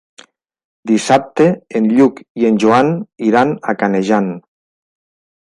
Dissabte 0.91 1.45
en 1.81 1.89
Lluc 1.99 2.23
i 2.45 2.49
en 2.51 2.59
Joan 2.65 2.91
iran 3.29 3.53
a 3.61 3.77
Canejan. 3.83 4.35